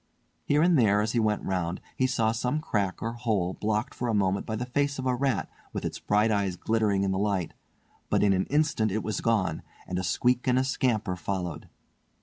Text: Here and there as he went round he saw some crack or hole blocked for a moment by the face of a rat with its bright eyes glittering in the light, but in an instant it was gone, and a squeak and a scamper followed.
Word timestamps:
Here 0.43 0.63
and 0.63 0.79
there 0.79 1.01
as 1.01 1.11
he 1.11 1.19
went 1.19 1.43
round 1.45 1.79
he 1.95 2.07
saw 2.07 2.31
some 2.31 2.59
crack 2.59 3.03
or 3.03 3.11
hole 3.13 3.53
blocked 3.53 3.93
for 3.93 4.07
a 4.07 4.15
moment 4.15 4.47
by 4.47 4.55
the 4.55 4.65
face 4.65 4.97
of 4.97 5.05
a 5.05 5.13
rat 5.13 5.47
with 5.73 5.85
its 5.85 5.99
bright 5.99 6.31
eyes 6.31 6.55
glittering 6.55 7.03
in 7.03 7.11
the 7.11 7.19
light, 7.19 7.53
but 8.09 8.23
in 8.23 8.33
an 8.33 8.45
instant 8.47 8.91
it 8.91 9.03
was 9.03 9.21
gone, 9.21 9.61
and 9.85 9.99
a 9.99 10.03
squeak 10.03 10.47
and 10.47 10.57
a 10.57 10.63
scamper 10.63 11.15
followed. 11.15 11.69